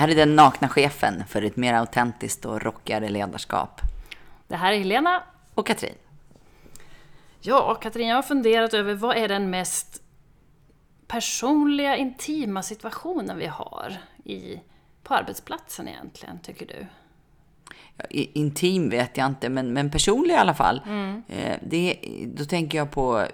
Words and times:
här 0.00 0.08
är 0.08 0.14
den 0.14 0.36
nakna 0.36 0.68
chefen 0.68 1.24
för 1.28 1.42
ett 1.42 1.56
mer 1.56 1.74
autentiskt 1.74 2.44
och 2.44 2.62
rockigare 2.62 3.08
ledarskap. 3.08 3.80
Det 4.48 4.56
här 4.56 4.72
är 4.72 4.78
Helena. 4.78 5.22
Och 5.54 5.66
Katrin. 5.66 5.94
Ja, 7.40 7.74
Katrin, 7.74 8.08
jag 8.08 8.16
har 8.16 8.22
funderat 8.22 8.74
över 8.74 8.94
vad 8.94 9.16
är 9.16 9.28
den 9.28 9.50
mest 9.50 10.02
personliga, 11.06 11.96
intima 11.96 12.62
situationen 12.62 13.38
vi 13.38 13.46
har 13.46 13.96
i, 14.24 14.60
på 15.02 15.14
arbetsplatsen 15.14 15.88
egentligen, 15.88 16.38
tycker 16.38 16.66
du? 16.66 16.86
Ja, 17.96 18.04
intim 18.32 18.90
vet 18.90 19.16
jag 19.16 19.26
inte, 19.26 19.48
men, 19.48 19.72
men 19.72 19.90
personlig 19.90 20.34
i 20.34 20.36
alla 20.36 20.54
fall. 20.54 20.82
Mm. 20.86 21.22
Eh, 21.28 21.58
det, 21.62 21.98
då 22.26 22.44
tänker 22.44 22.78
jag 22.78 22.90
på 22.90 23.26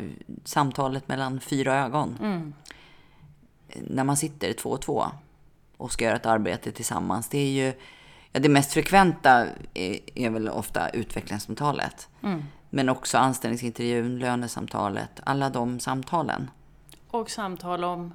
samtalet 0.45 1.09
mellan 1.09 1.41
fyra 1.41 1.85
ögon. 1.85 2.19
Mm. 2.21 2.55
När 3.75 4.05
man 4.05 4.17
sitter 4.17 4.53
två 4.53 4.71
och 4.71 4.83
två 4.83 5.07
och 5.77 5.93
ska 5.93 6.05
göra 6.05 6.17
ett 6.17 6.27
arbete 6.27 6.73
tillsammans. 6.73 7.29
Det 7.29 7.39
är 7.39 7.51
ju 7.51 7.73
ja, 8.33 8.41
det 8.41 8.49
mest 8.49 8.73
frekventa 8.73 9.47
är, 9.75 9.99
är 10.15 10.31
väl 10.31 10.49
ofta 10.49 10.89
utvecklingssamtalet. 10.89 12.09
Mm. 12.23 12.45
Men 12.71 12.89
också 12.89 13.19
anställningsintervjun, 13.19 14.19
lönesamtalet, 14.19 15.21
alla 15.25 15.51
de 15.51 15.81
samtalen. 15.81 16.51
Och 17.09 17.31
samtal 17.31 17.85
om 17.85 18.15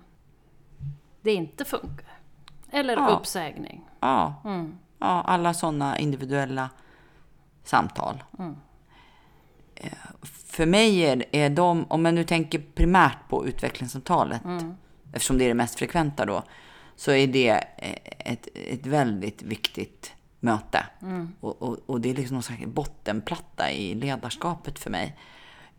det 1.21 1.33
inte 1.33 1.65
funkar. 1.65 2.19
Eller 2.71 2.93
ja. 2.93 3.07
uppsägning. 3.07 3.89
Ja. 3.99 4.41
Mm. 4.45 4.77
ja, 4.99 5.21
alla 5.21 5.53
sådana 5.53 5.99
individuella 5.99 6.69
samtal. 7.63 8.23
Mm. 8.39 8.55
Eh, 9.75 9.91
för 10.23 10.65
mig 10.65 10.99
är, 10.99 11.25
är 11.31 11.49
de, 11.49 11.85
om 11.89 12.03
man 12.03 12.15
nu 12.15 12.23
tänker 12.23 12.63
primärt 12.75 13.29
på 13.29 13.47
utvecklingssamtalet, 13.47 14.43
mm. 14.43 14.77
eftersom 15.13 15.37
det 15.37 15.43
är 15.43 15.47
det 15.47 15.53
mest 15.53 15.79
frekventa 15.79 16.25
då, 16.25 16.43
så 16.95 17.11
är 17.11 17.27
det 17.27 17.49
eh, 17.77 18.31
ett, 18.33 18.47
ett 18.53 18.85
väldigt 18.85 19.41
viktigt 19.41 20.13
möte. 20.39 20.85
Mm. 21.01 21.35
Och, 21.39 21.61
och, 21.61 21.77
och, 21.85 22.01
det 22.01 22.09
är 22.09 22.15
liksom 22.15 22.33
någon 22.33 22.43
slags 22.43 22.65
bottenplatta 22.65 23.71
i 23.71 23.95
ledarskapet 23.95 24.79
för 24.79 24.89
mig. 24.89 25.17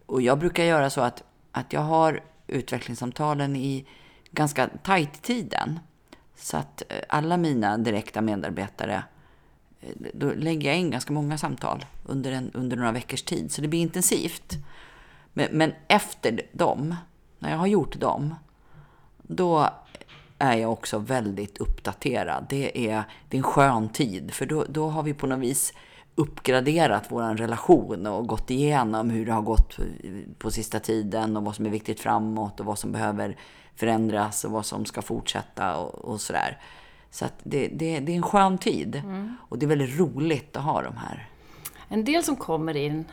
Och 0.07 0.23
jag 0.23 0.39
brukar 0.39 0.65
göra 0.65 0.91
så 0.91 1.01
att, 1.01 1.23
att 1.53 1.73
jag 1.73 1.81
har 1.81 2.21
utvecklingssamtalen 2.47 3.57
i 3.57 3.87
ganska 4.31 4.69
tajt 4.83 5.23
tiden. 5.23 5.79
Så 6.37 6.57
att 6.57 6.83
eh, 6.89 6.99
alla 7.09 7.37
mina 7.37 7.79
direkta 7.79 8.21
medarbetare, 8.21 9.05
eh, 9.81 9.89
då 10.15 10.33
lägger 10.37 10.69
jag 10.69 10.79
in 10.79 10.91
ganska 10.91 11.13
många 11.13 11.39
samtal 11.39 11.85
under, 12.05 12.33
en, 12.33 12.51
under 12.55 12.77
några 12.77 12.93
veckors 12.93 13.23
tid. 13.23 13.53
Så 13.53 13.63
det 13.63 13.69
blir 13.69 13.81
intensivt. 13.81 14.55
Men, 15.33 15.49
men 15.53 15.73
efter 15.89 16.41
dem, 16.53 16.95
när 17.39 17.51
jag 17.51 17.59
har 17.59 17.67
gjort 17.67 18.01
dem, 18.01 18.35
då 19.23 19.71
är 20.43 20.57
jag 20.57 20.73
också 20.73 20.99
väldigt 20.99 21.59
uppdaterad. 21.59 22.47
Det 22.49 22.91
är, 22.91 23.05
det 23.29 23.37
är 23.37 23.39
en 23.39 23.43
skön 23.43 23.89
tid, 23.89 24.35
för 24.35 24.47
då, 24.47 24.65
då 24.69 24.89
har 24.89 25.03
vi 25.03 25.15
på 25.15 25.27
något 25.27 25.39
vis 25.39 25.73
uppgraderat 26.15 27.05
vår 27.09 27.37
relation 27.37 28.07
och 28.07 28.27
gått 28.27 28.51
igenom 28.51 29.11
hur 29.11 29.27
det 29.27 29.33
har 29.33 29.43
gått 29.43 29.79
på 30.39 30.51
sista 30.51 30.81
tiden 30.81 31.37
och 31.37 31.45
vad 31.45 31.57
som 31.57 31.67
är 31.67 31.71
viktigt 31.71 32.01
framåt 32.01 32.61
och 32.61 32.67
vad 32.67 32.79
som 32.79 32.93
behöver 32.93 33.37
förändras 33.75 34.45
och 34.45 34.51
vad 34.51 34.67
som 34.67 34.85
ska 34.85 35.03
fortsätta 35.03 35.77
och, 35.77 35.95
och 35.95 36.21
sådär. 36.21 36.59
Så 37.11 37.25
att 37.25 37.35
det, 37.43 37.69
det, 37.69 38.01
det 38.01 38.13
är 38.13 38.17
en 38.17 38.23
skön 38.23 38.59
tid 38.59 38.97
mm. 38.97 39.37
och 39.49 39.59
det 39.59 39.67
är 39.67 39.69
väldigt 39.69 39.99
roligt 39.99 40.57
att 40.57 40.65
ha 40.65 40.83
de 40.83 40.97
här. 40.97 41.29
En 41.89 42.05
del 42.05 42.25
som 42.25 42.37
kommer 42.37 42.77
in 42.77 43.05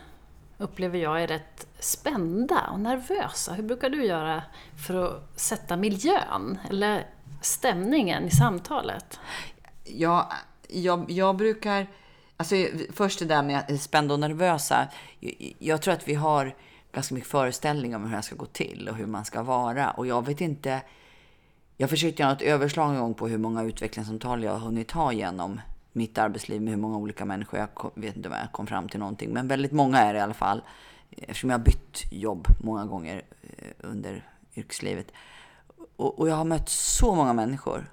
upplever 0.58 1.00
jag 1.00 1.24
är 1.24 1.28
rätt 1.28 1.68
spända 1.80 2.70
och 2.72 2.80
nervösa. 2.80 3.54
Hur 3.54 3.64
brukar 3.64 3.90
du 3.90 4.06
göra 4.06 4.44
för 4.86 5.06
att 5.06 5.40
sätta 5.40 5.78
miljön 5.78 6.60
eller 6.70 7.08
stämningen 7.42 8.28
i 8.28 8.32
samtalet? 8.32 9.20
Ja, 9.84 10.32
jag, 10.68 11.12
jag 11.12 11.36
brukar... 11.36 11.88
Alltså, 12.38 12.56
först 12.94 13.20
det 13.20 13.26
där 13.26 13.44
med 13.44 13.82
spända 13.82 14.14
och 14.14 14.20
nervösa. 14.20 14.88
Jag, 15.20 15.56
jag 15.60 15.82
tror 15.82 15.94
att 15.94 16.08
vi 16.08 16.14
har 16.14 16.56
ganska 16.92 17.16
mycket 17.16 17.30
föreställning 17.30 17.96
om 17.96 18.06
hur 18.06 18.16
det 18.16 18.22
ska 18.22 18.36
gå 18.36 18.46
till 18.46 18.90
och 18.90 18.96
hur 18.96 19.06
man 19.06 19.26
ska 19.26 19.44
vara. 19.44 19.92
Och 19.92 20.08
jag 20.08 20.26
vet 20.26 20.42
inte... 20.42 20.82
Jag 21.78 21.90
försökte 21.90 22.24
göra 22.24 22.32
ett 22.32 22.42
överslag 22.42 22.90
en 22.90 23.00
gång 23.00 23.14
på 23.14 23.28
hur 23.28 23.38
många 23.38 23.64
utvecklingssamtal 23.64 24.44
jag 24.44 24.52
har 24.52 24.60
hunnit 24.60 24.92
ha 24.92 25.14
genom 25.14 25.62
mitt 25.92 26.18
arbetsliv 26.18 26.62
med 26.62 26.74
hur 26.74 26.82
många 26.82 26.98
olika 26.98 27.26
människor. 27.26 27.60
Jag 27.60 27.74
kom, 27.74 27.92
vet 27.96 28.16
inte 28.16 28.30
om 28.30 28.36
jag 28.36 28.52
kom 28.52 28.68
fram 28.68 28.90
till 28.90 29.00
någonting, 29.00 29.34
men 29.34 29.48
väldigt 29.48 29.72
många 29.72 30.00
är 30.00 30.14
det 30.14 30.20
i 30.20 30.22
alla 30.22 30.34
fall. 30.34 30.62
Eftersom 31.12 31.50
jag 31.50 31.58
har 31.58 31.66
bytt 31.66 32.04
jobb 32.12 32.48
många 32.64 32.86
gånger 32.86 33.22
eh, 33.42 33.72
under 33.78 34.30
yrkeslivet. 34.56 35.12
Och, 36.00 36.20
och 36.20 36.30
jag 36.30 36.36
har 36.36 36.46
mött 36.46 36.70
så 36.70 37.16
många 37.16 37.34
människor 37.34 37.92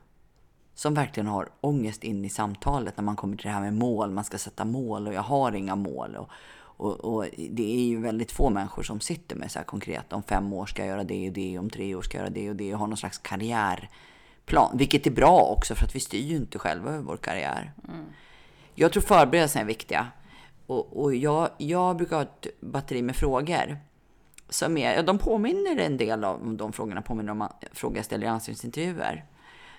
som 0.75 0.95
verkligen 0.95 1.27
har 1.27 1.49
ångest 1.61 2.05
in 2.05 2.25
i 2.25 2.29
samtalet 2.29 2.97
när 2.97 3.05
man 3.05 3.17
kommer 3.17 3.37
till 3.37 3.47
det 3.47 3.53
här 3.53 3.61
med 3.61 3.75
mål. 3.75 4.11
Man 4.11 4.25
ska 4.25 4.39
sätta 4.39 4.65
mål 4.65 5.07
och 5.07 5.15
jag 5.15 5.23
har 5.23 5.53
inga 5.53 5.77
mål. 5.77 6.17
Och, 6.17 6.29
och, 6.57 7.01
och, 7.01 7.27
det 7.51 7.75
är 7.75 7.85
ju 7.85 8.01
väldigt 8.01 8.33
få 8.33 8.51
människor 8.51 8.83
som 8.83 9.01
sitter 9.01 9.37
med 9.37 9.51
så 9.51 9.59
här 9.59 9.67
konkret, 9.67 10.13
om 10.13 10.23
fem 10.23 10.53
år 10.53 10.67
ska 10.67 10.83
jag 10.83 10.89
göra 10.89 11.05
det 11.05 11.29
och 11.29 11.33
det, 11.33 11.59
om 11.59 11.71
tre 11.71 11.95
år 11.95 12.03
ska 12.03 12.19
jag 12.19 12.23
göra 12.23 12.35
det 12.35 12.51
och 12.51 12.57
det 12.57 12.73
och 12.73 12.79
ha 12.79 12.87
någon 12.87 12.97
slags 12.97 13.19
karriärplan. 13.19 14.79
Vilket 14.79 15.07
är 15.07 15.11
bra 15.11 15.41
också 15.57 15.75
för 15.75 15.85
att 15.85 15.95
vi 15.95 16.01
styr 16.01 16.23
ju 16.23 16.37
inte 16.37 16.59
själva 16.59 16.91
över 16.91 17.03
vår 17.03 17.17
karriär. 17.17 17.73
Mm. 17.89 18.05
Jag 18.75 18.93
tror 18.93 19.03
förberedelser 19.03 19.61
är 19.61 19.65
viktiga. 19.65 20.07
Och, 20.67 21.03
och 21.03 21.15
jag, 21.15 21.49
jag 21.59 21.97
brukar 21.97 22.17
ha 22.17 22.23
ett 22.23 22.47
batteri 22.61 23.03
med 23.03 23.17
frågor 23.17 23.79
som 24.49 24.77
är, 24.77 24.95
ja, 24.95 25.03
de 25.03 25.19
påminner 25.19 25.77
en 25.77 25.97
del 25.97 26.25
om 26.25 26.57
de 26.57 26.73
frågorna 26.73 27.03
påminner 27.03 27.33
om 27.33 27.49
frågor 27.73 27.97
jag 27.97 28.05
ställer 28.05 28.27
i 28.27 28.29
anställningsintervjuer. 28.29 29.25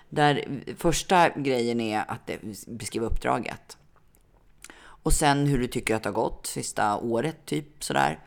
Där 0.08 0.62
första 0.76 1.28
grejen 1.28 1.80
är 1.80 2.04
att 2.08 2.30
beskriva 2.66 3.06
uppdraget. 3.06 3.78
Och 4.78 5.12
sen 5.12 5.46
hur 5.46 5.58
du 5.58 5.66
tycker 5.66 5.94
att 5.94 6.02
det 6.02 6.08
har 6.08 6.14
gått 6.14 6.46
sista 6.46 6.98
året, 6.98 7.46
typ 7.46 7.84
sådär. 7.84 8.18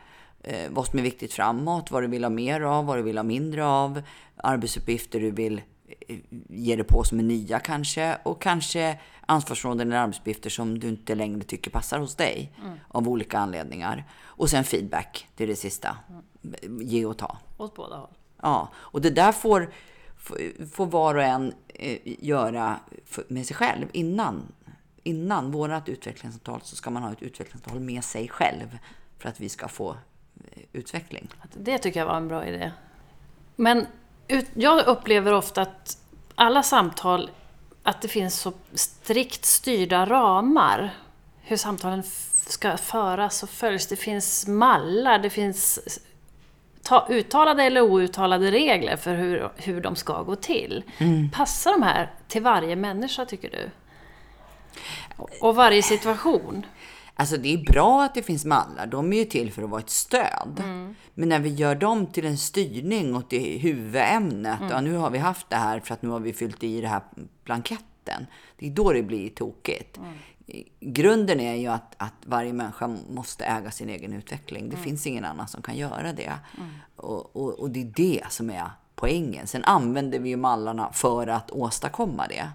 Eh, 0.42 0.70
vad 0.70 0.86
som 0.86 0.98
är 0.98 1.02
viktigt 1.02 1.32
framåt, 1.32 1.90
vad 1.90 2.02
du 2.02 2.06
vill 2.06 2.24
ha 2.24 2.30
mer 2.30 2.60
av, 2.60 2.86
vad 2.86 2.98
du 2.98 3.02
vill 3.02 3.18
ha 3.18 3.22
mindre 3.22 3.64
av. 3.66 4.02
Arbetsuppgifter 4.36 5.20
du 5.20 5.30
vill 5.30 5.60
ge 6.48 6.76
dig 6.76 6.84
på 6.84 7.04
som 7.04 7.18
är 7.18 7.22
nya 7.22 7.58
kanske. 7.58 8.18
Och 8.22 8.42
kanske 8.42 8.98
ansvarsområden 9.26 9.88
eller 9.88 10.00
arbetsuppgifter 10.00 10.50
som 10.50 10.78
du 10.78 10.88
inte 10.88 11.14
längre 11.14 11.42
tycker 11.42 11.70
passar 11.70 11.98
hos 11.98 12.14
dig. 12.14 12.52
Mm. 12.64 12.78
Av 12.88 13.08
olika 13.08 13.38
anledningar. 13.38 14.04
Och 14.22 14.50
sen 14.50 14.64
feedback, 14.64 15.28
det 15.36 15.44
är 15.44 15.48
det 15.48 15.56
sista. 15.56 15.96
Mm 16.10 16.22
ge 16.80 17.06
och 17.06 17.18
ta. 17.18 17.38
Åt 17.56 17.74
båda 17.74 17.96
håll. 17.96 18.10
Ja, 18.42 18.68
och 18.74 19.00
det 19.00 19.10
där 19.10 19.32
får, 19.32 19.70
får 20.72 20.86
var 20.86 21.14
och 21.14 21.22
en 21.22 21.54
eh, 21.68 21.98
göra 22.04 22.80
med 23.28 23.46
sig 23.46 23.56
själv 23.56 23.86
innan. 23.92 24.52
Innan 25.04 25.50
vårat 25.50 25.88
utvecklingssamtal 25.88 26.60
så 26.62 26.76
ska 26.76 26.90
man 26.90 27.02
ha 27.02 27.12
ett 27.12 27.22
utvecklingssamtal 27.22 27.80
med 27.80 28.04
sig 28.04 28.28
själv 28.28 28.78
för 29.18 29.28
att 29.28 29.40
vi 29.40 29.48
ska 29.48 29.68
få 29.68 29.90
eh, 29.90 30.62
utveckling. 30.72 31.28
Det 31.54 31.78
tycker 31.78 32.00
jag 32.00 32.06
var 32.06 32.16
en 32.16 32.28
bra 32.28 32.46
idé. 32.46 32.72
Men 33.56 33.86
jag 34.54 34.86
upplever 34.86 35.32
ofta 35.32 35.62
att 35.62 35.98
alla 36.34 36.62
samtal, 36.62 37.30
att 37.82 38.00
det 38.00 38.08
finns 38.08 38.40
så 38.40 38.52
strikt 38.74 39.44
styrda 39.44 40.06
ramar. 40.06 40.90
Hur 41.42 41.56
samtalen 41.56 42.02
ska 42.46 42.76
föras 42.76 43.42
och 43.42 43.50
följs. 43.50 43.86
Det 43.86 43.96
finns 43.96 44.46
mallar, 44.46 45.18
det 45.18 45.30
finns 45.30 45.98
ta, 46.82 47.06
uttalade 47.10 47.62
eller 47.62 47.80
outtalade 47.80 48.50
regler 48.50 48.96
för 48.96 49.14
hur, 49.14 49.48
hur 49.56 49.80
de 49.80 49.96
ska 49.96 50.22
gå 50.22 50.36
till. 50.36 50.84
Mm. 50.98 51.30
Passar 51.30 51.72
de 51.72 51.82
här 51.82 52.10
till 52.28 52.42
varje 52.42 52.76
människa, 52.76 53.24
tycker 53.24 53.50
du? 53.50 53.70
Och 55.40 55.54
varje 55.54 55.82
situation? 55.82 56.66
Alltså 57.14 57.36
det 57.36 57.54
är 57.54 57.72
bra 57.72 58.02
att 58.02 58.14
det 58.14 58.22
finns 58.22 58.44
mallar, 58.44 58.86
de 58.86 59.12
är 59.12 59.16
ju 59.16 59.24
till 59.24 59.52
för 59.52 59.62
att 59.62 59.70
vara 59.70 59.80
ett 59.80 59.90
stöd. 59.90 60.58
Mm. 60.58 60.94
Men 61.14 61.28
när 61.28 61.40
vi 61.40 61.48
gör 61.48 61.74
dem 61.74 62.06
till 62.06 62.26
en 62.26 62.38
styrning 62.38 63.16
och 63.16 63.28
till 63.28 63.60
huvudämnet, 63.60 64.60
mm. 64.60 64.70
ja, 64.72 64.80
nu 64.80 64.96
har 64.96 65.10
vi 65.10 65.18
haft 65.18 65.50
det 65.50 65.56
här 65.56 65.80
för 65.80 65.94
att 65.94 66.02
nu 66.02 66.08
har 66.08 66.20
vi 66.20 66.32
fyllt 66.32 66.64
i 66.64 66.80
det 66.80 66.88
här 66.88 67.02
blanketten. 67.44 68.26
Det 68.56 68.66
är 68.66 68.70
då 68.70 68.92
det 68.92 69.02
blir 69.02 69.28
tokigt. 69.28 69.96
Mm 69.96 70.12
grunden 70.80 71.40
är 71.40 71.54
ju 71.54 71.66
att, 71.66 71.94
att 71.96 72.14
varje 72.26 72.52
människa 72.52 72.96
måste 73.10 73.44
äga 73.44 73.70
sin 73.70 73.88
egen 73.88 74.12
utveckling. 74.12 74.68
Det 74.68 74.76
mm. 74.76 74.84
finns 74.84 75.06
ingen 75.06 75.24
annan 75.24 75.48
som 75.48 75.62
kan 75.62 75.76
göra 75.76 76.12
det. 76.12 76.32
Mm. 76.58 76.70
Och, 76.96 77.36
och, 77.36 77.60
och, 77.60 77.70
det 77.70 77.80
är 77.80 77.92
det 77.96 78.22
som 78.28 78.50
är 78.50 78.70
poängen. 78.94 79.46
Sen 79.46 79.64
använder 79.64 80.18
vi 80.18 80.28
ju 80.28 80.36
mallarna 80.36 80.92
för 80.92 81.26
att 81.26 81.50
åstadkomma 81.50 82.26
det. 82.26 82.48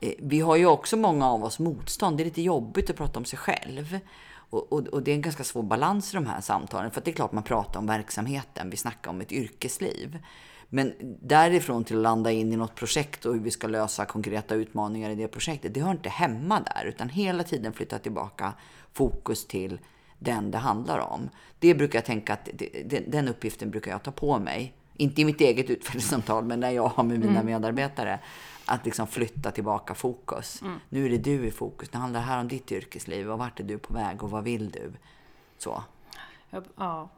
Eh, 0.00 0.12
vi 0.18 0.40
har 0.40 0.56
ju 0.56 0.66
också 0.66 0.96
många 0.96 1.30
av 1.30 1.44
oss 1.44 1.58
motstånd. 1.58 2.16
Det 2.16 2.22
är 2.22 2.24
lite 2.24 2.42
jobbigt 2.42 2.90
att 2.90 2.96
prata 2.96 3.18
om 3.18 3.24
sig 3.24 3.38
själv. 3.38 3.98
Och, 4.50 4.72
och, 4.72 4.86
och, 4.86 5.02
det 5.02 5.10
är 5.10 5.14
en 5.14 5.22
ganska 5.22 5.44
svår 5.44 5.62
balans 5.62 6.12
i 6.12 6.16
de 6.16 6.26
här 6.26 6.40
samtalen. 6.40 6.90
För 6.90 7.02
det 7.04 7.10
är 7.10 7.12
klart 7.12 7.32
man 7.32 7.42
pratar 7.42 7.80
om 7.80 7.86
verksamheten. 7.86 8.70
Vi 8.70 8.76
snackar 8.76 9.10
om 9.10 9.20
ett 9.20 9.32
yrkesliv. 9.32 10.18
Men 10.68 10.92
därifrån 11.22 11.84
till 11.84 11.96
att 11.96 12.02
landa 12.02 12.32
in 12.32 12.52
i 12.52 12.56
något 12.56 12.74
projekt 12.74 13.24
och 13.24 13.34
hur 13.34 13.40
vi 13.40 13.50
ska 13.50 13.66
lösa 13.66 14.04
konkreta 14.04 14.54
utmaningar 14.54 15.10
i 15.10 15.14
det 15.14 15.28
projektet, 15.28 15.74
det 15.74 15.80
hör 15.80 15.90
inte 15.90 16.08
hemma 16.08 16.60
där. 16.60 16.84
Utan 16.84 17.08
hela 17.08 17.42
tiden 17.42 17.72
flytta 17.72 17.98
tillbaka 17.98 18.52
fokus 18.92 19.46
till 19.46 19.78
den 20.18 20.50
det 20.50 20.58
handlar 20.58 20.98
om. 20.98 21.30
Det 21.58 21.74
brukar 21.74 21.98
jag 21.98 22.04
tänka 22.04 22.32
att 22.32 22.48
det, 22.84 23.12
den 23.12 23.28
uppgiften 23.28 23.70
brukar 23.70 23.90
jag 23.90 24.02
ta 24.02 24.10
på 24.10 24.38
mig 24.38 24.74
inte 24.96 25.20
i 25.20 25.24
mitt 25.24 25.40
eget 25.40 25.70
utvecklingssamtal, 25.70 26.44
men 26.44 26.60
när 26.60 26.70
jag 26.70 26.88
har 26.88 27.04
med 27.04 27.18
mina 27.20 27.32
Mm. 27.32 27.46
medarbetare, 27.46 28.18
att 28.66 28.84
liksom 28.84 29.06
flytta 29.06 29.50
tillbaka 29.50 29.94
fokus. 29.94 30.62
Mm. 30.62 30.80
Nu 30.88 31.06
är 31.06 31.10
det 31.10 31.18
du 31.18 31.46
i 31.46 31.50
fokus. 31.50 31.92
Nu 31.92 31.98
handlar 31.98 32.20
det 32.20 32.26
här 32.26 32.40
om 32.40 32.48
ditt 32.48 32.72
yrkesliv 32.72 33.30
och 33.30 33.38
vart 33.38 33.60
är 33.60 33.64
du 33.64 33.78
på 33.78 33.94
väg 33.94 34.22
och 34.22 34.30
vad 34.30 34.44
vill 34.44 34.70
du? 34.70 34.92
Så. 35.58 35.84
Ja. 36.76 37.08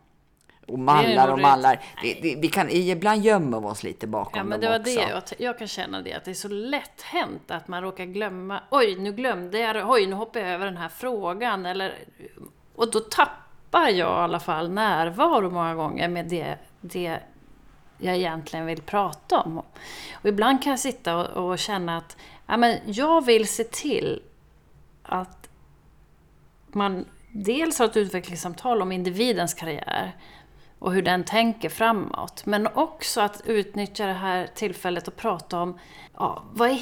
Och 0.68 0.78
mallar 0.78 1.28
och 1.28 1.38
mallar. 1.38 1.84
Det, 2.02 2.18
det, 2.22 2.36
vi 2.36 2.48
kan, 2.48 2.70
ibland 2.70 3.22
gömmer 3.22 3.60
vi 3.60 3.66
oss 3.66 3.82
lite 3.82 4.06
bakom 4.06 4.38
Ja, 4.38 4.44
men 4.44 4.60
det 4.60 4.68
var 4.68 4.80
också. 4.80 4.94
det 4.94 5.08
jag, 5.08 5.22
jag 5.38 5.58
kan 5.58 5.68
känna 5.68 6.02
det, 6.02 6.12
att 6.12 6.24
det 6.24 6.30
är 6.30 6.34
så 6.34 6.48
lätt 6.48 7.02
hänt 7.02 7.50
att 7.50 7.68
man 7.68 7.82
råkar 7.82 8.04
glömma. 8.04 8.62
Oj, 8.70 8.96
nu 8.98 9.12
glömde 9.12 9.58
jag. 9.58 9.90
Oj, 9.90 10.06
nu 10.06 10.14
hoppar 10.14 10.40
jag 10.40 10.48
över 10.48 10.64
den 10.66 10.76
här 10.76 10.88
frågan. 10.88 11.66
Eller, 11.66 11.94
och 12.74 12.90
då 12.90 13.00
tappar 13.00 13.88
jag 13.88 13.96
i 13.96 14.02
alla 14.02 14.40
fall 14.40 14.70
närvaro 14.70 15.50
många 15.50 15.74
gånger 15.74 16.08
med 16.08 16.28
det, 16.28 16.58
det 16.80 17.20
jag 17.98 18.16
egentligen 18.16 18.66
vill 18.66 18.82
prata 18.82 19.40
om. 19.40 19.58
Och 19.58 20.28
ibland 20.28 20.62
kan 20.62 20.70
jag 20.70 20.80
sitta 20.80 21.16
och, 21.16 21.50
och 21.50 21.58
känna 21.58 21.96
att 21.96 22.16
ja, 22.46 22.56
men 22.56 22.78
jag 22.86 23.24
vill 23.24 23.48
se 23.48 23.64
till 23.64 24.22
att 25.02 25.48
man 26.68 27.04
dels 27.32 27.78
har 27.78 27.86
ett 27.86 27.96
utvecklingssamtal 27.96 28.82
om 28.82 28.92
individens 28.92 29.54
karriär 29.54 30.16
och 30.78 30.92
hur 30.92 31.02
den 31.02 31.24
tänker 31.24 31.68
framåt. 31.68 32.46
Men 32.46 32.66
också 32.66 33.20
att 33.20 33.42
utnyttja 33.44 34.06
det 34.06 34.12
här 34.12 34.48
tillfället 34.54 35.08
och 35.08 35.16
prata 35.16 35.60
om, 35.60 35.78
ja, 36.14 36.42
vad 36.52 36.70
är 36.70 36.80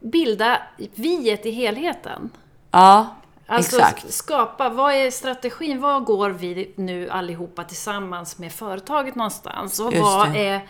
bilda 0.00 0.62
viet 0.94 1.46
i 1.46 1.50
helheten. 1.50 2.30
Ja, 2.70 3.16
Alltså 3.50 3.76
exakt. 3.76 4.12
skapa, 4.12 4.68
vad 4.68 4.94
är 4.94 5.10
strategin? 5.10 5.80
Vad 5.80 6.04
går 6.04 6.30
vi 6.30 6.72
nu 6.76 7.10
allihopa 7.10 7.64
tillsammans 7.64 8.38
med 8.38 8.52
företaget 8.52 9.14
någonstans? 9.14 9.80
Och 9.80 9.94
vad 9.94 10.36
är, 10.36 10.68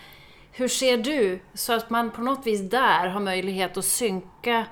hur 0.53 0.69
ser 0.69 0.99
du? 0.99 1.41
Så 1.55 1.73
att 1.73 1.91
man 1.91 2.11
på 2.11 2.21
något 2.21 2.47
vis 2.47 2.61
där 2.61 3.09
har 3.09 3.21
möjlighet 3.21 3.77
att 3.77 3.85
synka 3.85 4.67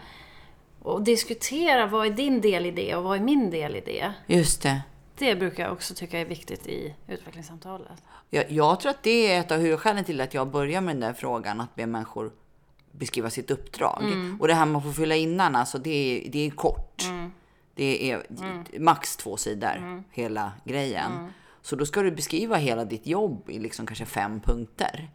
och 0.82 1.02
diskutera 1.02 1.86
vad 1.86 2.06
är 2.06 2.10
din 2.10 2.40
del 2.40 2.66
i 2.66 2.70
det 2.70 2.96
och 2.96 3.04
vad 3.04 3.16
är 3.16 3.22
min 3.22 3.50
del 3.50 3.76
i 3.76 3.80
det. 3.80 4.12
Just 4.26 4.62
det. 4.62 4.82
Det 5.18 5.34
brukar 5.34 5.64
jag 5.64 5.72
också 5.72 5.94
tycka 5.94 6.18
är 6.18 6.24
viktigt 6.24 6.66
i 6.66 6.94
utvecklingssamtalet. 7.06 8.02
Jag, 8.30 8.50
jag 8.50 8.80
tror 8.80 8.90
att 8.90 9.02
det 9.02 9.32
är 9.32 9.40
ett 9.40 9.52
av 9.52 9.58
huvudskälen 9.58 10.04
till 10.04 10.20
att 10.20 10.34
jag 10.34 10.48
börjar 10.48 10.80
med 10.80 10.96
den 10.96 11.00
där 11.00 11.12
frågan, 11.12 11.60
att 11.60 11.74
be 11.74 11.86
människor 11.86 12.30
beskriva 12.92 13.30
sitt 13.30 13.50
uppdrag. 13.50 14.02
Mm. 14.02 14.40
Och 14.40 14.48
det 14.48 14.54
här 14.54 14.66
man 14.66 14.82
får 14.82 14.92
fylla 14.92 15.14
innan, 15.16 15.56
alltså 15.56 15.78
det 15.78 15.90
är, 15.90 16.30
det 16.30 16.46
är 16.46 16.50
kort. 16.50 17.02
Mm. 17.02 17.32
Det 17.78 18.10
är 18.10 18.22
max 18.78 19.16
två 19.16 19.36
sidor, 19.36 20.02
hela 20.10 20.52
grejen. 20.64 21.12
Mm. 21.12 21.32
Så 21.62 21.76
då 21.76 21.86
ska 21.86 22.02
du 22.02 22.10
beskriva 22.10 22.56
hela 22.56 22.84
ditt 22.84 23.06
jobb 23.06 23.50
i 23.50 23.58
liksom 23.58 23.86
kanske 23.86 24.04
fem 24.04 24.40
punkter. 24.40 25.10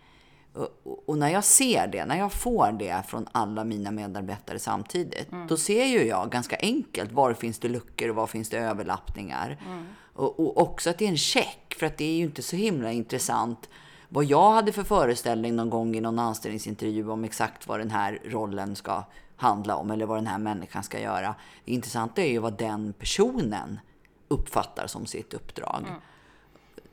Och, 0.54 0.81
och, 0.83 1.04
och 1.10 1.18
när 1.18 1.30
jag 1.30 1.44
ser 1.44 1.88
det, 1.88 2.06
när 2.06 2.18
jag 2.18 2.31
får 2.33 2.71
det 2.71 3.04
från 3.07 3.27
alla 3.31 3.63
mina 3.63 3.92
medarbetare 3.92 4.60
samtidigt, 4.60 5.31
Mm. 5.31 5.48
då 5.48 5.57
ser 5.57 5.86
ju 5.86 6.04
jag 6.04 6.31
ganska 6.31 6.57
enkelt 6.60 7.12
var 7.12 7.33
finns 7.33 7.60
det 7.60 7.69
luckor 7.69 8.10
och 8.10 8.15
var 8.15 8.27
finns 8.27 8.50
det 8.50 8.57
överlappningar. 8.57 9.57
Mm. 9.65 9.86
Och, 10.13 10.39
och 10.39 10.62
också 10.62 10.89
att 10.89 10.98
det 10.98 11.06
är 11.06 11.10
en 11.10 11.18
check, 11.18 11.75
för 11.80 11.86
att 11.86 11.98
det 11.98 12.06
är 12.06 12.15
ju 12.15 12.24
inte 12.24 12.42
så 12.42 12.56
himla 12.56 12.92
intressant 12.92 13.69
vad 14.10 14.25
jag 14.25 14.51
hade 14.51 14.71
för 14.71 14.83
föreställning 14.83 15.56
någon 15.56 15.69
gång 15.69 15.95
i 15.95 16.01
någon 16.01 16.19
anställningsintervju 16.19 17.10
om 17.10 17.24
exakt 17.24 17.68
vad 17.68 17.80
den 17.80 17.92
här 17.92 18.19
rollen 18.25 18.75
ska 18.75 19.04
handla 19.44 19.75
om 19.75 19.92
eller 19.92 20.06
vad 20.06 20.18
den 20.18 20.28
här 20.28 20.38
människan 20.38 20.84
ska 20.84 21.00
göra. 21.00 21.36
Det 21.66 21.72
intressanta 21.72 22.22
är 22.22 22.28
ju 22.28 22.40
vad 22.40 22.57
den 22.57 22.94
personen 22.94 23.80
uppfattar 24.28 24.88
som 24.88 25.06
sitt 25.06 25.34
uppdrag. 25.34 25.86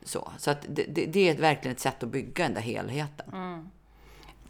Så, 0.03 0.31
så 0.37 0.51
att 0.51 0.65
det, 0.69 0.83
det, 0.83 1.05
det 1.05 1.29
är 1.29 1.37
verkligen 1.37 1.75
ett 1.75 1.81
sätt 1.81 2.03
att 2.03 2.09
bygga 2.09 2.43
den 2.43 2.53
där 2.53 2.61
helheten. 2.61 3.69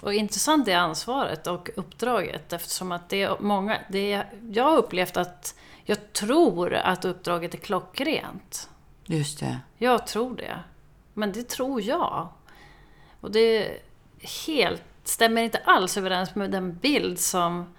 Och 0.02 0.14
intressant 0.14 0.68
är 0.68 0.78
ansvaret 0.78 1.48
och 1.48 1.70
uppdraget 1.76 2.54
eftersom 2.54 2.92
att 2.92 3.10
det 3.10 3.22
är 3.22 3.38
många... 3.40 3.78
Det 3.90 4.14
är, 4.14 4.34
jag 4.52 4.64
har 4.64 4.78
upplevt 4.78 5.18
att 5.18 5.56
jag 5.84 6.14
tror 6.14 6.74
att 6.74 7.06
uppdraget 7.06 7.54
är 7.54 7.58
klockrent. 7.58 8.70
Just 9.06 9.40
det. 9.40 9.60
Jag 9.78 10.08
tror 10.08 10.36
det. 10.36 10.60
Men 11.14 11.32
det 11.32 11.50
tror 11.50 11.82
jag. 11.82 12.28
Och 13.22 13.32
det 13.32 13.82
helt, 14.48 14.84
stämmer 15.04 15.42
inte 15.42 15.62
alls 15.66 15.98
överens 15.98 16.36
med 16.36 16.52
den 16.52 16.76
bild 16.76 17.20
som 17.20 17.74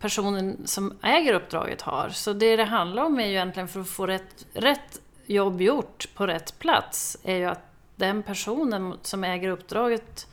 personen 0.00 0.66
som 0.66 0.98
äger 1.02 1.34
uppdraget 1.34 1.82
har. 1.82 2.08
Så 2.08 2.32
det 2.32 2.56
det 2.56 2.64
handlar 2.64 3.04
om 3.04 3.20
är 3.20 3.26
ju 3.26 3.32
egentligen 3.32 3.68
för 3.68 3.80
att 3.80 3.88
få 3.88 4.06
rätt, 4.06 4.46
rätt 4.52 5.00
jobb 5.26 5.60
gjort 5.60 6.08
på 6.14 6.26
rätt 6.26 6.58
plats 6.58 7.16
är 7.22 7.36
ju 7.36 7.44
att 7.44 7.62
den 7.96 8.22
personen 8.22 8.94
som 9.02 9.24
äger 9.24 9.48
uppdraget 9.48 10.26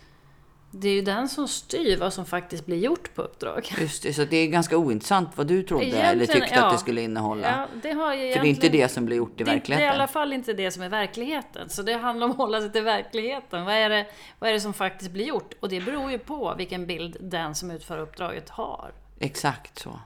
det 0.75 0.88
är 0.88 0.94
ju 0.94 1.01
den 1.01 1.30
som 1.30 1.48
styr 1.48 1.98
vad 1.98 2.13
som 2.13 2.25
faktiskt 2.25 2.65
blir 2.65 2.77
gjort 2.77 3.15
på 3.15 3.21
uppdrag. 3.21 3.74
Just 3.80 4.04
det, 4.04 4.13
så 4.13 4.25
det 4.25 4.38
är 4.38 4.48
ganska 4.48 4.77
ointressant 4.77 5.30
vad 5.36 5.48
du 5.48 5.63
trodde 5.63 5.86
eller 5.86 5.98
Egentligen, 5.98 6.42
tyckte 6.42 6.56
att 6.56 6.66
ja. 6.66 6.71
det 6.71 6.77
skulle 6.77 7.01
innehålla. 7.01 7.48
Ja, 7.48 7.68
det 7.81 7.95
För 7.95 8.16
det 8.16 8.33
är 8.33 8.45
inte 8.45 8.69
det 8.69 8.88
som 8.88 9.06
blir 9.06 9.18
gjort 9.18 9.42
i 9.42 9.44
det, 9.44 9.51
verkligheten. 9.51 9.77
Det 9.77 9.83
är 9.83 9.92
i 9.92 9.95
alla 9.95 10.07
fall 10.07 10.33
inte 10.33 10.54
det 10.54 10.71
som 10.71 10.83
är 10.83 10.89
verkligheten. 10.89 11.69
Så 11.69 11.81
det 11.81 11.94
handlar 11.94 12.25
om 12.25 12.31
att 12.31 12.38
hålla 12.38 12.62
sig 12.62 12.71
till 12.71 12.83
verkligheten. 12.83 13.66
Vad 13.66 13.74
är, 13.74 13.89
det, 13.89 14.06
vad 14.39 14.50
är 14.50 14.54
det 14.54 14.59
som 14.59 14.74
faktiskt 14.74 15.12
blir 15.12 15.25
gjort? 15.25 15.54
Och 15.59 15.69
det 15.69 15.81
beror 15.81 16.12
ju 16.12 16.19
på 16.19 16.56
vilken 16.57 16.86
bild 16.86 17.18
den 17.19 17.56
som 17.56 17.71
utför 17.71 18.00
uppdraget 18.00 18.50
har. 18.50 18.92
Exakt 19.24 19.80
så. 19.80 20.00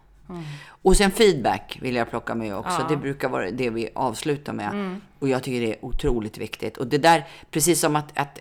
Och 0.81 0.97
sen 0.97 1.11
feedback 1.11 1.77
vill 1.81 1.95
jag 1.95 2.09
plocka 2.09 2.35
med 2.35 2.55
också. 2.55 2.81
Ja. 2.81 2.85
Det 2.89 2.97
brukar 2.97 3.29
vara 3.29 3.51
det 3.51 3.69
vi 3.69 3.89
avslutar 3.95 4.53
med. 4.53 4.99
Och 5.19 5.29
jag 5.29 5.43
tycker 5.43 5.61
det 5.61 5.73
är 5.73 5.85
otroligt 5.85 6.37
viktigt. 6.37 6.77
Och 6.77 6.87
det 6.87 6.97
där, 6.97 7.27
precis 7.51 7.79
som 7.79 7.95
att, 7.95 8.17
att, 8.19 8.39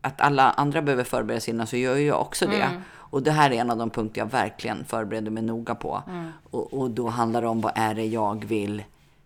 att 0.00 0.20
alla 0.20 0.50
andra 0.50 0.82
behöver 0.82 1.04
förbereda 1.04 1.40
sig 1.40 1.54
innan 1.54 1.66
så 1.66 1.76
gör 1.76 1.96
ju 1.96 2.06
jag 2.06 2.20
också 2.20 2.46
det. 2.46 2.68
Och 2.92 3.22
det 3.22 3.30
här 3.30 3.50
är 3.50 3.54
en 3.54 3.70
av 3.70 3.76
de 3.78 3.90
punkter 3.90 4.20
jag 4.20 4.30
verkligen 4.30 4.84
förbereder 4.84 5.30
mig 5.30 5.42
noga 5.42 5.74
på. 5.74 6.02
Och, 6.50 6.72
och 6.74 6.90
då 6.90 7.08
handlar 7.08 7.42
det 7.42 7.48
om 7.48 7.60
vad 7.60 7.72
är 7.74 7.94
det 7.94 8.06
jag 8.06 8.44
vill 8.44 8.82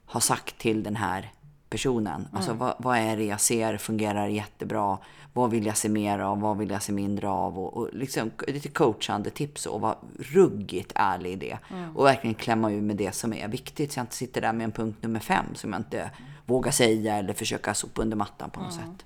ha 0.07 0.21
sagt 0.21 0.59
till 0.59 0.83
den 0.83 0.97
här 0.97 1.31
personen. 1.71 2.29
Alltså 2.33 2.53
vad, 2.53 2.75
vad 2.79 2.99
är 2.99 3.17
det 3.17 3.25
jag 3.25 3.41
ser 3.41 3.77
fungerar 3.77 4.27
jättebra? 4.29 4.99
Vad 5.33 5.51
vill 5.51 5.67
jag 5.67 5.77
se 5.77 5.89
mer 5.89 6.19
av? 6.19 6.41
Vad 6.41 6.59
vill 6.59 6.71
jag 6.71 6.83
se 6.83 6.93
mindre 6.93 7.29
av? 7.29 7.59
Och, 7.59 7.77
och 7.77 7.89
liksom 7.93 8.31
lite 8.49 8.69
coachande 8.69 9.31
tips 9.31 9.67
och 9.67 9.81
vara 9.81 9.97
ruggigt 10.19 10.93
ärlig 10.95 11.33
i 11.33 11.37
det. 11.37 11.59
Och 11.95 12.05
verkligen 12.07 12.35
klämma 12.35 12.71
ur 12.73 12.81
med 12.83 12.97
det 12.97 13.15
som 13.15 13.33
är 13.33 13.49
viktigt. 13.49 13.93
Så 13.93 13.99
jag 13.99 14.03
inte 14.05 14.15
sitter 14.15 14.41
där 14.41 14.53
med 14.53 14.65
en 14.65 14.73
punkt 14.73 15.03
nummer 15.03 15.21
fem 15.21 15.55
som 15.55 15.73
jag 15.73 15.81
inte 15.81 16.11
vågar 16.47 16.71
säga 16.73 17.17
eller 17.17 17.33
försöka 17.33 17.75
sopa 17.75 18.03
under 18.03 18.17
mattan 18.17 18.51
på 18.51 18.61
något 18.61 18.75
sätt. 18.75 19.05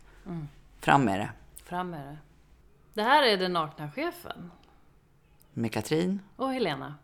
Fram 0.80 1.04
med 1.04 1.20
det. 1.20 1.30
Fram 1.64 1.90
med 1.90 2.00
det. 2.06 2.16
Det 2.94 3.02
här 3.02 3.22
är 3.22 3.36
den 3.36 3.52
nakna 3.52 3.90
chefen 3.90 4.50
Med 5.52 5.72
Katrin. 5.72 6.20
och 6.36 6.52
Helena. 6.52 6.94